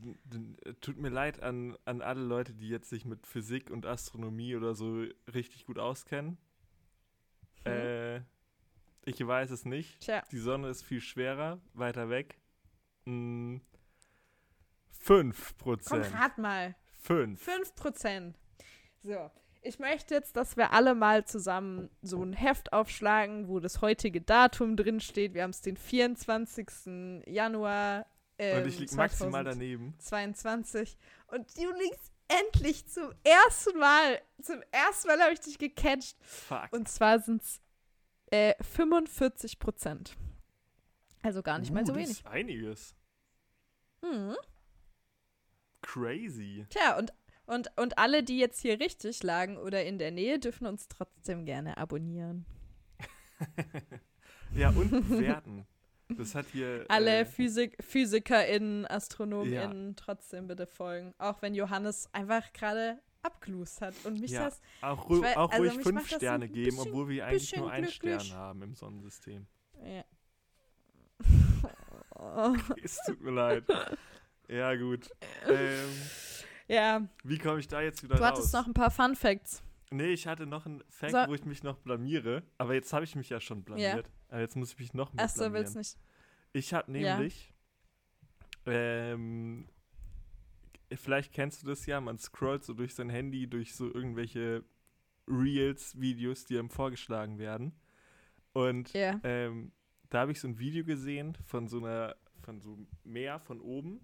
[0.80, 4.74] tut mir leid an, an alle Leute, die jetzt sich mit Physik und Astronomie oder
[4.74, 6.38] so richtig gut auskennen.
[7.64, 7.72] Hm.
[7.72, 8.16] Äh,
[9.04, 10.00] ich weiß es nicht.
[10.00, 10.22] Tja.
[10.32, 12.38] Die Sonne ist viel schwerer, weiter weg.
[13.04, 13.60] Hm,
[15.06, 16.06] 5 Prozent.
[16.10, 16.74] Komm, rat mal.
[17.02, 17.40] 5.
[17.40, 18.38] 5 Prozent.
[19.02, 19.30] So.
[19.66, 24.20] Ich möchte jetzt, dass wir alle mal zusammen so ein Heft aufschlagen, wo das heutige
[24.20, 25.34] Datum drin steht.
[25.34, 26.68] Wir haben es den 24.
[27.26, 28.06] Januar.
[28.38, 29.94] Ähm, Und ich liege maximal daneben.
[29.98, 30.96] 22.
[31.26, 34.20] Und du liegst endlich zum ersten Mal.
[34.40, 36.16] Zum ersten Mal habe ich dich gecatcht.
[36.22, 36.68] Fuck.
[36.70, 37.60] Und zwar sind es
[38.30, 40.16] äh, 45 Prozent.
[41.22, 42.18] Also gar nicht uh, mal so das wenig.
[42.18, 42.94] Ist einiges.
[44.00, 44.36] Mhm.
[45.82, 46.66] Crazy.
[46.70, 47.12] Tja, und,
[47.46, 51.44] und, und alle, die jetzt hier richtig lagen oder in der Nähe, dürfen uns trotzdem
[51.44, 52.44] gerne abonnieren.
[54.54, 55.66] ja, und bewerten.
[56.08, 56.84] Das hat hier.
[56.88, 59.94] Alle äh, Physik PhysikerInnen, AstronomInnen Ja.
[59.96, 61.14] trotzdem bitte folgen.
[61.18, 64.60] Auch wenn Johannes einfach gerade abgelust hat und mich Ja, das.
[64.82, 67.60] auch, ru weiß- auch also ruhig fünf Sterne ein geben, bisschen- obwohl wir eigentlich bisschen
[67.62, 68.22] nur einen glücklich.
[68.22, 69.46] Stern haben im Sonnensystem.
[69.84, 70.04] Ja.
[72.82, 73.64] Es tut mir leid.
[74.48, 75.10] Ja, gut.
[75.48, 75.88] Ähm,
[76.68, 78.30] ja, wie komme ich da jetzt wieder du raus?
[78.38, 79.62] hattest noch ein paar Fun Facts.
[79.90, 81.26] Nee, ich hatte noch einen Fact, So.
[81.28, 82.42] wo ich mich noch blamiere.
[82.58, 84.10] Aber jetzt habe ich mich ja schon blamiert.
[84.28, 85.62] Aber jetzt muss ich mich noch mehr Achso, blamieren.
[85.64, 85.98] willst nicht.
[86.52, 87.16] Ich habe Ja.
[87.16, 87.52] nämlich,
[88.66, 89.68] ähm,
[90.94, 94.64] vielleicht kennst du das ja, man scrollt so durch sein Handy, durch so irgendwelche
[95.28, 97.72] Reels, Videos, die einem vorgeschlagen werden.
[98.52, 99.20] Und Ja.
[99.22, 99.72] ähm,
[100.08, 103.60] da habe ich so ein Video gesehen von so einer, von so einem Meer von
[103.60, 104.00] oben,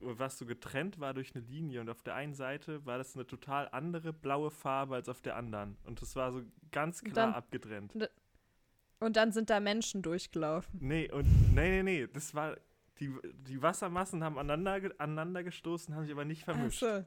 [0.00, 1.80] was so getrennt war durch eine Linie.
[1.80, 5.36] Und auf der einen Seite war das eine total andere blaue Farbe als auf der
[5.36, 5.76] anderen.
[5.84, 7.94] Und das war so ganz klar dann- abgetrennt.
[8.98, 10.78] Und dann sind da Menschen durchgelaufen.
[10.82, 12.56] Nee, und nee, nee, nee, das war
[12.98, 13.14] die,
[13.46, 16.82] die Wassermassen haben aneinander, aneinander gestoßen, haben sich aber nicht vermischt.
[16.82, 17.06] Achso.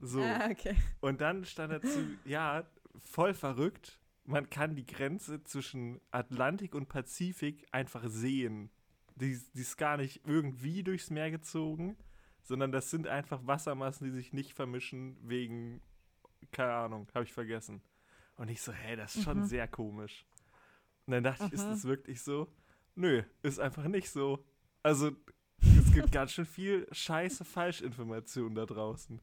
[0.00, 0.20] So.
[0.20, 0.74] Ah, okay.
[1.00, 2.64] Und dann stand dazu, ja,
[2.98, 4.00] voll verrückt.
[4.24, 8.70] Man kann die Grenze zwischen Atlantik und Pazifik einfach sehen.
[9.14, 11.96] Die, die ist gar nicht irgendwie durchs Meer gezogen,
[12.42, 15.80] sondern das sind einfach Wassermassen, die sich nicht vermischen wegen,
[16.50, 17.82] keine Ahnung, habe ich vergessen.
[18.36, 19.44] Und ich so, hey, das ist schon Mhm.
[19.44, 20.24] sehr komisch.
[21.06, 21.70] Und dann dachte ich, ist Mhm.
[21.70, 22.48] das wirklich so?
[22.94, 24.44] Nö, ist einfach nicht so.
[24.82, 25.12] Also,
[25.60, 29.20] es gibt ganz schön viel scheiße Falschinformationen da draußen.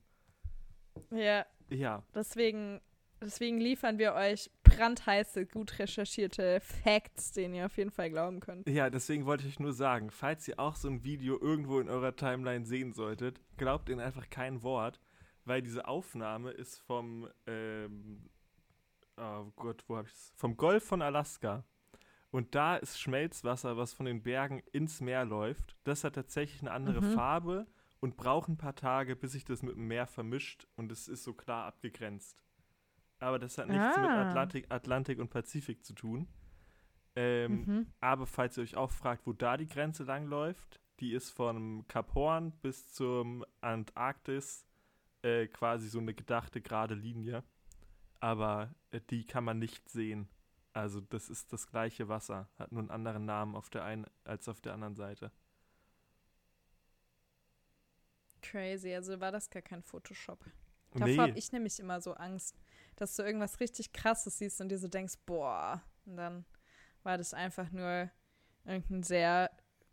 [1.12, 2.82] Ja, Ja, deswegen,
[3.21, 8.67] deswegen liefern wir euch brandheiße, gut recherchierte Facts, denen ihr auf jeden Fall glauben könnt.
[8.69, 11.89] Ja, deswegen wollte ich euch nur sagen, falls ihr auch so ein Video irgendwo in
[11.89, 14.99] eurer Timeline sehen solltet, glaubt ihnen einfach kein Wort,
[15.45, 18.29] weil diese Aufnahme ist vom, ähm,
[19.17, 20.34] oh Gott, wo hab ich's?
[20.36, 21.63] Vom Golf von Alaska.
[22.32, 25.75] Und da ist Schmelzwasser, was von den Bergen ins Meer läuft.
[25.84, 27.13] Das hat tatsächlich eine andere Mhm.
[27.13, 27.67] Farbe
[27.99, 31.23] und braucht ein paar Tage, bis sich das mit dem Meer vermischt und es ist
[31.23, 32.43] so klar abgegrenzt.
[33.19, 34.29] Aber das hat nichts mit Ah.
[34.29, 36.27] Atlantik, Atlantik und Pazifik zu tun.
[37.15, 37.88] Ähm, Mhm.
[37.99, 42.13] aber falls ihr euch auch fragt, wo da die Grenze langläuft, die ist vom Kap
[42.13, 44.65] Horn bis zum Antarktis
[45.21, 47.43] äh, quasi so eine gedachte gerade Linie.
[48.21, 50.29] Aber äh, die kann man nicht sehen.
[50.71, 54.47] Also das ist das gleiche Wasser, hat nur einen anderen Namen auf der einen als
[54.47, 55.32] auf der anderen Seite.
[58.41, 60.45] Crazy, also war das gar kein Photoshop.
[60.93, 62.55] Davor habe Nee, ich nämlich immer so Angst,
[63.00, 66.46] dass du irgendwas richtig Krasses siehst und dir so denkst, boah, und dann
[67.04, 68.12] war das einfach nur
[68.66, 69.50] irgendein sehr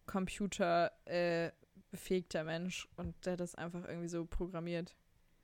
[0.06, 4.96] computerbefähigter äh, Mensch und der das einfach irgendwie so programmiert.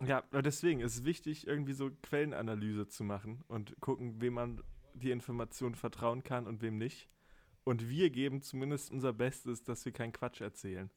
[0.05, 4.63] ja, deswegen ist es wichtig, irgendwie so Quellenanalyse zu machen und gucken, wem man
[4.95, 7.09] die Information vertrauen kann und wem nicht.
[7.65, 10.91] Und wir geben zumindest unser Bestes, dass wir keinen Quatsch erzählen.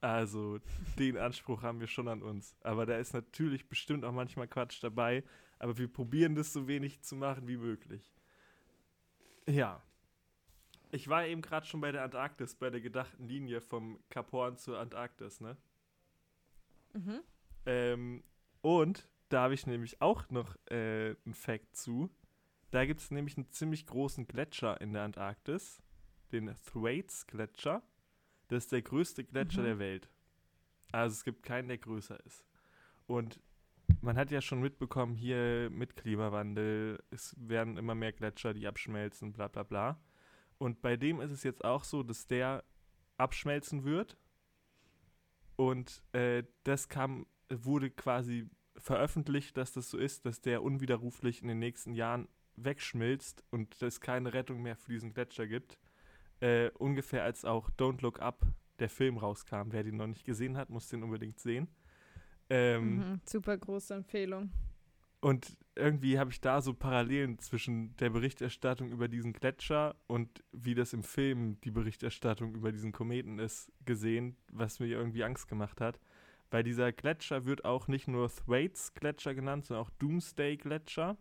[0.00, 0.60] Also,
[0.98, 2.56] den Anspruch haben wir schon an uns.
[2.60, 5.24] Aber da ist natürlich bestimmt auch manchmal Quatsch dabei.
[5.58, 8.12] Aber wir probieren das so wenig zu machen wie möglich.
[9.46, 9.82] Ja.
[10.90, 14.56] Ich war eben gerade schon bei der Antarktis, bei der gedachten Linie vom Kap Horn
[14.56, 15.56] zur Antarktis, ne?
[16.94, 17.20] Mhm.
[17.66, 18.24] Ähm,
[18.62, 22.10] und da habe ich nämlich auch noch äh, einen Fact zu.
[22.70, 25.82] Da gibt es nämlich einen ziemlich großen Gletscher in der Antarktis,
[26.32, 27.82] den Thwaites-Gletscher.
[28.48, 29.66] Das ist der größte Gletscher Mhm.
[29.66, 30.08] der Welt.
[30.92, 32.46] Also es gibt keinen, der größer ist.
[33.06, 33.40] Und
[34.00, 39.32] man hat ja schon mitbekommen, hier mit Klimawandel, es werden immer mehr Gletscher, die abschmelzen,
[39.32, 40.00] bla bla bla.
[40.58, 42.64] Und bei dem ist es jetzt auch so, dass der
[43.16, 44.16] abschmelzen wird.
[45.56, 51.48] Und äh, das kam, wurde quasi veröffentlicht, dass das so ist, dass der unwiderruflich in
[51.48, 55.78] den nächsten Jahren wegschmilzt und es keine Rettung mehr für diesen Gletscher gibt.
[56.40, 58.46] Äh, ungefähr als auch Don't Look Up,
[58.78, 59.70] der Film rauskam.
[59.70, 61.68] Wer den noch nicht gesehen hat, muss den unbedingt sehen.
[62.50, 64.50] Ähm, mhm, super große Empfehlung.
[65.20, 70.74] Und irgendwie habe ich da so Parallelen zwischen der Berichterstattung über diesen Gletscher und wie
[70.74, 75.80] das im Film die Berichterstattung über diesen Kometen ist, gesehen, was mir irgendwie Angst gemacht
[75.80, 75.98] hat.
[76.50, 81.16] Weil dieser Gletscher wird auch nicht nur Thwaites Gletscher genannt, sondern auch Doomsday Gletscher,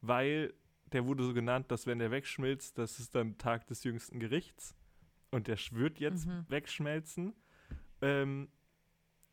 [0.00, 0.52] weil
[0.92, 4.76] der wurde so genannt, dass wenn der wegschmilzt, das ist dann Tag des jüngsten Gerichts
[5.30, 6.44] und der wird jetzt mhm.
[6.48, 7.34] wegschmelzen.
[8.02, 8.48] Ähm,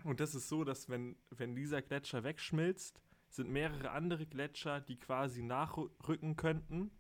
[0.08, 4.98] und das ist so, dass wenn, wenn dieser Gletscher wegschmilzt, sind mehrere andere Gletscher, die
[4.98, 6.92] quasi nachrücken könnten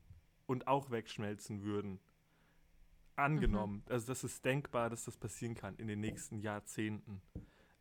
[0.45, 1.99] und auch wegschmelzen würden.
[3.15, 3.83] Angenommen.
[3.85, 3.91] Mhm.
[3.91, 7.21] Also das ist denkbar, dass das passieren kann in den nächsten Jahrzehnten.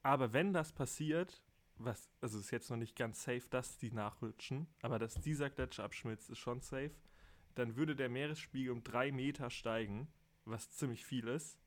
[0.03, 1.43] Aber wenn das passiert,
[1.75, 5.85] was, also ist jetzt noch nicht ganz safe, dass die nachrutschen, aber dass dieser Gletscher
[5.85, 6.95] abschmilzt, ist schon safe,
[7.57, 10.09] dann würde der Meeresspiegel um drei Meter steigen,
[10.45, 11.59] was ziemlich viel ist.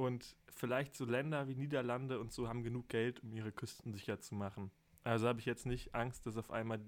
[0.00, 4.18] Und vielleicht so Länder wie Niederlande und so haben genug Geld, um ihre Küsten sicher
[4.18, 4.70] zu machen.
[5.04, 6.80] Also habe ich jetzt nicht Angst, dass auf einmal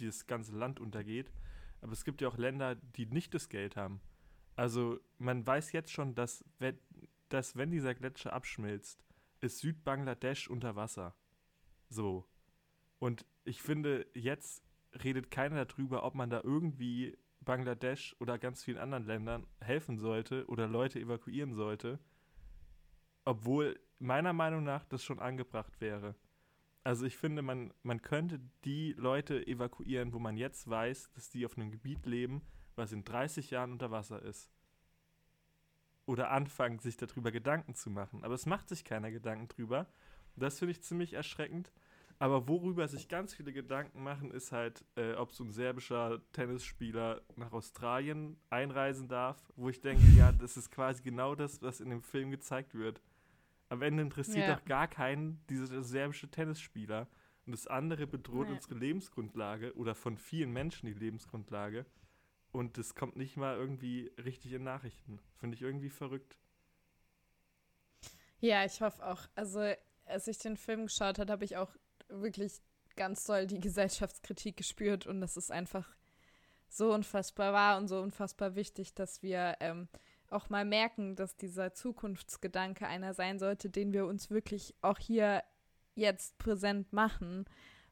[0.00, 1.30] dieses ganze Land untergeht.
[1.82, 4.00] Aber es gibt ja auch Länder, die nicht das Geld haben.
[4.56, 6.44] Also man weiß jetzt schon, dass,
[7.28, 9.04] dass wenn dieser Gletscher abschmilzt,
[9.40, 11.14] ist Südbangladesch unter Wasser.
[11.90, 12.26] So.
[12.98, 14.64] Und ich finde, jetzt
[15.04, 20.44] redet keiner darüber, ob man da irgendwie Bangladesch oder ganz vielen anderen Ländern helfen sollte
[20.48, 22.00] oder Leute evakuieren sollte.
[23.24, 26.14] Obwohl meiner Meinung nach das schon angebracht wäre.
[26.84, 31.46] Also ich finde, man, man könnte die Leute evakuieren, wo man jetzt weiß, dass die
[31.46, 32.42] auf einem Gebiet leben,
[32.74, 34.50] was in 30 Jahren unter Wasser ist.
[36.06, 38.24] Oder anfangen, sich darüber Gedanken zu machen.
[38.24, 39.86] Aber es macht sich keiner Gedanken drüber.
[40.34, 41.72] Das finde ich ziemlich erschreckend.
[42.18, 47.22] Aber worüber sich ganz viele Gedanken machen, ist halt, äh, ob so ein serbischer Tennisspieler
[47.36, 51.90] nach Australien einreisen darf, wo ich denke, ja, das ist quasi genau das, was in
[51.90, 53.02] dem Film gezeigt wird.
[53.68, 54.54] Am Ende interessiert ja.
[54.54, 57.08] doch gar keinen dieser serbische Tennisspieler.
[57.46, 58.54] Und das andere bedroht ja.
[58.54, 61.86] unsere Lebensgrundlage oder von vielen Menschen die Lebensgrundlage.
[62.52, 65.18] Und das kommt nicht mal irgendwie richtig in Nachrichten.
[65.38, 66.38] Finde ich irgendwie verrückt.
[68.40, 69.26] Ja, ich hoffe auch.
[69.34, 69.72] Also,
[70.04, 71.74] als ich den Film geschaut habe, habe ich auch
[72.20, 72.60] wirklich
[72.96, 75.06] ganz doll die Gesellschaftskritik gespürt.
[75.06, 75.88] Und das ist einfach
[76.68, 79.88] so unfassbar wahr und so unfassbar wichtig, dass wir ähm,
[80.30, 85.42] auch mal merken, dass dieser Zukunftsgedanke einer sein sollte, den wir uns wirklich auch hier
[85.94, 87.44] jetzt präsent machen,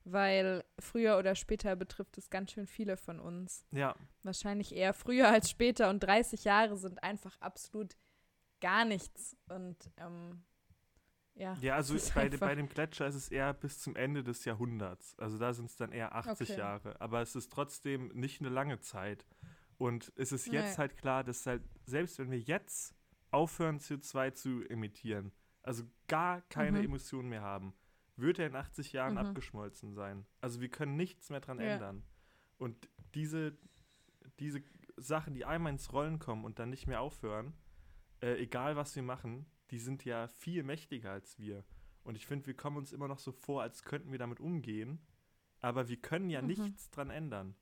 [0.04, 3.66] weil früher oder später betrifft es ganz schön viele von uns.
[3.70, 3.94] Ja.
[4.22, 7.96] Wahrscheinlich eher früher als später und 30 Jahre sind einfach absolut
[8.60, 10.42] gar nichts und ähm,
[11.40, 11.56] ja.
[11.60, 15.18] Ja, also bei, bei, dem Gletscher ist es eher bis zum Ende des Jahrhunderts.
[15.18, 16.58] Also da sind es dann eher 80 okay.
[16.58, 17.00] Jahre.
[17.00, 19.26] Aber es ist trotzdem nicht eine lange Zeit.
[19.78, 20.76] Und es ist jetzt nee.
[20.76, 22.94] halt klar, dass halt, selbst wenn wir jetzt
[23.30, 26.84] aufhören, CO2 zu emittieren, also gar keine mhm.
[26.84, 27.74] Emissionen mehr haben,
[28.16, 29.18] wird er in 80 Jahren mhm.
[29.18, 30.26] abgeschmolzen sein.
[30.42, 31.66] Also wir können nichts mehr dran ja.
[31.66, 32.02] ändern.
[32.58, 33.56] Und diese,
[34.38, 34.62] diese
[34.96, 37.54] Sachen, die einmal ins Rollen kommen und dann nicht mehr aufhören,
[38.20, 41.64] äh, egal was wir machen, die sind ja viel mächtiger als wir.
[42.02, 45.00] Und ich finde, wir kommen uns immer noch so vor, als könnten wir damit umgehen,
[45.60, 46.48] aber wir können ja mhm.
[46.48, 47.54] nichts dran ändern.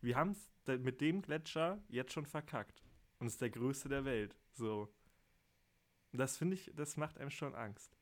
[0.00, 2.82] Wir haben es mit dem Gletscher jetzt schon verkackt.
[3.18, 4.36] Und es ist der größte der Welt.
[4.52, 4.92] So.
[6.12, 7.96] Das finde ich, das macht einem schon Angst.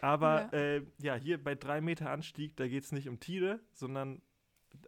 [0.00, 3.60] Aber ja, äh, ja hier bei drei Meter Anstieg, da geht es nicht um Tide,
[3.72, 4.20] sondern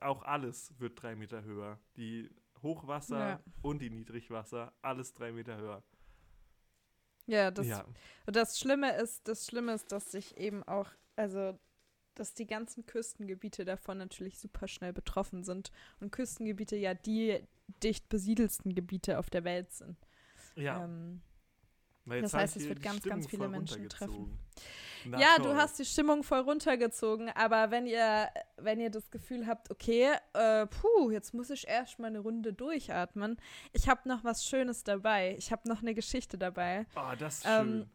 [0.01, 1.79] auch alles wird drei Meter höher.
[1.97, 2.31] Die
[2.63, 3.41] Hochwasser ja.
[3.63, 5.83] und die Niedrigwasser, alles drei Meter höher.
[7.29, 7.85] Ja, das, ja.
[8.27, 11.59] das Schlimme ist, das Schlimme ist, dass sich eben auch, also
[12.15, 17.39] dass die ganzen Küstengebiete davon natürlich super schnell betroffen sind und Küstengebiete ja die
[17.83, 19.97] dicht besiedelsten Gebiete auf der Welt sind.
[20.57, 20.85] Ja.
[20.85, 21.21] Ähm,
[22.07, 24.39] das heißt, es wird ganz, ganz viele Menschen treffen.
[25.05, 25.47] Na, ja, toll.
[25.47, 30.13] du hast die Stimmung voll runtergezogen, aber wenn ihr, wenn ihr das Gefühl habt, okay,
[30.35, 33.37] äh, puh, jetzt muss ich erst mal eine Runde durchatmen.
[33.73, 35.35] Ich habe noch was Schönes dabei.
[35.39, 36.87] Ich habe noch eine Geschichte dabei.
[36.97, 37.91] Oh, das ist ähm, schön.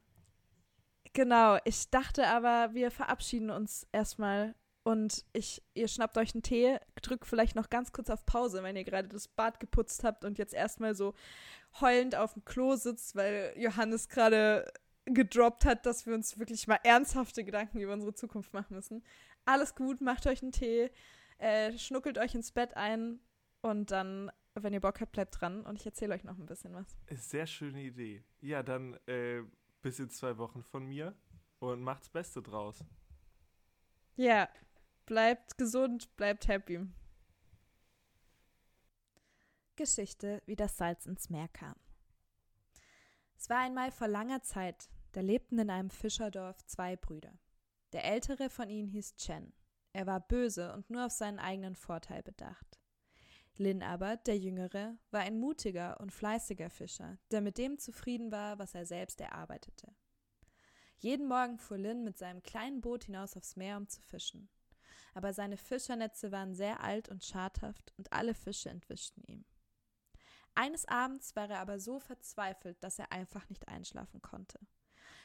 [1.13, 6.78] Genau, ich dachte aber, wir verabschieden uns erstmal und ich, ihr schnappt euch einen Tee,
[7.02, 10.38] drückt vielleicht noch ganz kurz auf Pause, wenn ihr gerade das Bad geputzt habt und
[10.38, 11.13] jetzt erstmal so
[11.80, 14.72] heulend auf dem Klo sitzt, weil Johannes gerade
[15.06, 19.04] gedroppt hat, dass wir uns wirklich mal ernsthafte Gedanken über unsere Zukunft machen müssen.
[19.46, 20.89] Alles gut, macht euch einen Tee,
[21.38, 23.20] äh, schnuckelt euch ins Bett ein
[23.62, 26.74] und dann, wenn ihr Bock habt, bleibt dran und ich erzähle euch noch ein bisschen
[26.74, 26.98] was.
[27.10, 28.24] Sehr schöne Idee.
[28.39, 29.42] Ja, dann äh,
[29.82, 31.16] bis in zwei Wochen von mir
[31.60, 32.84] und macht's Beste draus.
[34.16, 34.48] Ja,
[35.06, 36.88] bleibt gesund, bleibt happy.
[39.76, 41.76] Geschichte, wie das Salz ins Meer kam.
[43.43, 47.38] Es war einmal vor langer Zeit, da lebten in einem Fischerdorf zwei Brüder.
[47.91, 49.51] Der ältere von ihnen hieß Chen.
[49.91, 52.79] Er war böse und nur auf seinen eigenen Vorteil bedacht.
[53.58, 58.60] Lin aber, der Jüngere, war ein mutiger und fleißiger Fischer, der mit dem zufrieden war,
[58.60, 59.93] was er selbst erarbeitete.
[60.95, 64.47] Jeden Morgen fuhr Lin mit seinem kleinen Boot hinaus aufs Meer, um zu fischen.
[65.13, 69.43] Aber seine Fischernetze waren sehr alt und schadhaft und alle Fische entwischten ihm.
[70.56, 74.60] Eines Abends war er aber so verzweifelt, dass er einfach nicht einschlafen konnte.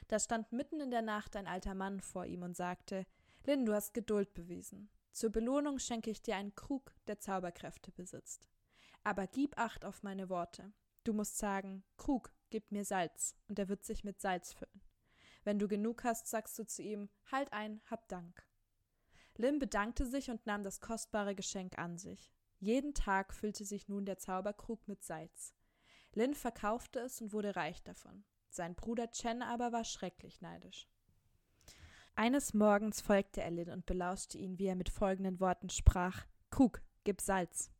[0.08, 3.06] Da stand mitten in der Nacht ein alter Mann vor ihm und sagte
[3.44, 4.90] Lin, du hast Geduld bewiesen.
[5.12, 8.48] Zur Belohnung schenke ich dir einen Krug, der Zauberkräfte besitzt.
[9.04, 10.72] Aber gib acht auf meine Worte.
[11.04, 14.82] Du musst sagen, Krug, gib mir Salz, und er wird sich mit Salz füllen.
[15.44, 18.46] Wenn du genug hast, sagst du zu ihm, halt ein, hab Dank.
[19.36, 22.34] Lim bedankte sich und nahm das kostbare Geschenk an sich.
[22.58, 25.54] Jeden Tag füllte sich nun der Zauberkrug mit Salz.
[26.12, 28.24] Lin verkaufte es und wurde reich davon.
[28.48, 30.88] Sein Bruder Chen aber war schrecklich neidisch.
[32.16, 36.82] Eines Morgens folgte er Lin und belauschte ihn, wie er mit folgenden Worten sprach: Krug,
[37.04, 37.70] gib Salz.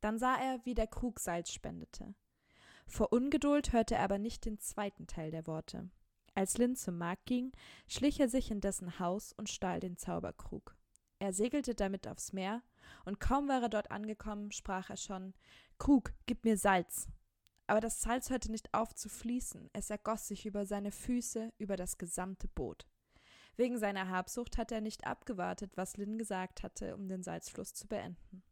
[0.00, 2.14] Dann sah er, wie der Krug Salz spendete.
[2.86, 5.90] Vor Ungeduld hörte er aber nicht den zweiten Teil der Worte.
[6.34, 7.52] Als Lin zum Markt ging,
[7.86, 10.74] schlich er sich in dessen Haus und stahl den Zauberkrug.
[11.18, 12.62] Er segelte damit aufs Meer,
[13.04, 15.34] und kaum war er dort angekommen, sprach er schon
[15.78, 17.08] Krug, gib mir Salz.
[17.66, 21.76] Aber das Salz hörte nicht auf zu fließen, es ergoss sich über seine Füße, über
[21.76, 22.86] das gesamte Boot.
[23.56, 27.86] Wegen seiner Habsucht hatte er nicht abgewartet, was Lin gesagt hatte, um den Salzfluss zu
[27.86, 28.42] beenden.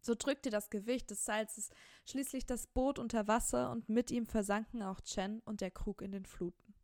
[0.00, 1.70] So drückte das Gewicht des Salzes
[2.04, 6.12] schließlich das Boot unter Wasser und mit ihm versanken auch Chen und der Krug in
[6.12, 6.74] den Fluten.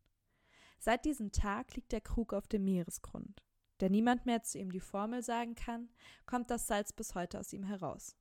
[0.78, 3.42] Seit diesem Tag liegt der Krug auf dem Meeresgrund.
[3.80, 5.88] Da niemand mehr zu ihm die Formel sagen kann,
[6.26, 8.14] kommt das Salz bis heute aus ihm heraus.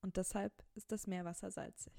[0.00, 1.92] Und deshalb ist das Meerwasser salzig.